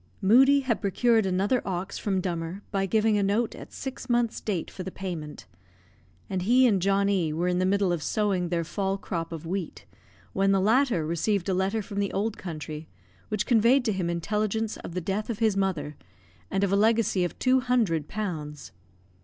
[0.19, 4.71] Moodie had procured another ox from Dummer, by giving a note at six months date
[4.71, 5.45] for the payment;
[6.27, 9.45] and he and John E were in the middle of sowing their fall crop of
[9.45, 9.85] wheat,
[10.33, 12.87] when the latter received a letter from the old country,
[13.29, 15.97] which conveyed to him intelligence of the death of his mother,
[16.49, 18.71] and of a legacy of two hundred pounds.